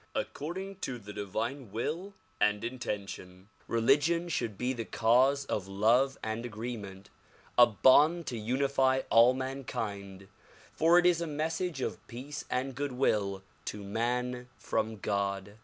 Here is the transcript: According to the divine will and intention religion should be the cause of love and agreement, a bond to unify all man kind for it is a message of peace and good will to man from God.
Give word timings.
According 0.15 0.77
to 0.77 0.97
the 0.97 1.13
divine 1.13 1.71
will 1.71 2.15
and 2.39 2.63
intention 2.63 3.49
religion 3.67 4.29
should 4.29 4.57
be 4.57 4.73
the 4.73 4.83
cause 4.83 5.45
of 5.45 5.67
love 5.67 6.17
and 6.23 6.43
agreement, 6.43 7.11
a 7.55 7.67
bond 7.67 8.25
to 8.25 8.37
unify 8.39 9.01
all 9.11 9.35
man 9.35 9.63
kind 9.63 10.27
for 10.73 10.97
it 10.97 11.05
is 11.05 11.21
a 11.21 11.27
message 11.27 11.81
of 11.81 11.99
peace 12.07 12.45
and 12.49 12.73
good 12.73 12.93
will 12.93 13.43
to 13.65 13.83
man 13.83 14.49
from 14.57 14.97
God. 14.97 15.59